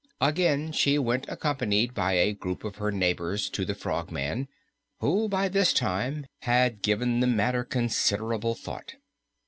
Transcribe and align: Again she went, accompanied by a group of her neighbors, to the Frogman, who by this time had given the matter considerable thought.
Again 0.19 0.71
she 0.71 0.97
went, 0.97 1.27
accompanied 1.29 1.93
by 1.93 2.13
a 2.13 2.33
group 2.33 2.63
of 2.63 2.77
her 2.77 2.91
neighbors, 2.91 3.51
to 3.51 3.63
the 3.63 3.75
Frogman, 3.75 4.47
who 4.99 5.29
by 5.29 5.47
this 5.47 5.73
time 5.73 6.25
had 6.39 6.81
given 6.81 7.19
the 7.19 7.27
matter 7.27 7.63
considerable 7.63 8.55
thought. 8.55 8.95